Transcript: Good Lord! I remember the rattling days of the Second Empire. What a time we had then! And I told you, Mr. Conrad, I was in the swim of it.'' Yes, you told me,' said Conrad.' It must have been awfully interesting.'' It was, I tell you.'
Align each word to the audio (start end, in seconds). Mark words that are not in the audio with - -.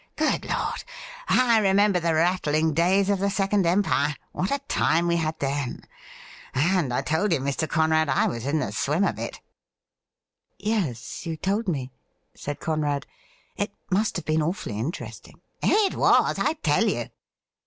Good 0.15 0.45
Lord! 0.49 0.83
I 1.27 1.59
remember 1.59 1.99
the 1.99 2.15
rattling 2.15 2.73
days 2.73 3.07
of 3.07 3.19
the 3.19 3.29
Second 3.29 3.67
Empire. 3.67 4.15
What 4.31 4.49
a 4.49 4.57
time 4.67 5.05
we 5.07 5.17
had 5.17 5.37
then! 5.39 5.83
And 6.55 6.91
I 6.91 7.03
told 7.03 7.31
you, 7.31 7.39
Mr. 7.39 7.69
Conrad, 7.69 8.09
I 8.09 8.25
was 8.25 8.47
in 8.47 8.57
the 8.57 8.71
swim 8.71 9.03
of 9.03 9.19
it.'' 9.19 9.39
Yes, 10.57 11.27
you 11.27 11.37
told 11.37 11.67
me,' 11.67 11.91
said 12.33 12.59
Conrad.' 12.59 13.05
It 13.57 13.73
must 13.91 14.15
have 14.15 14.25
been 14.25 14.41
awfully 14.41 14.79
interesting.'' 14.79 15.39
It 15.61 15.93
was, 15.93 16.39
I 16.39 16.53
tell 16.53 16.87
you.' 16.87 17.09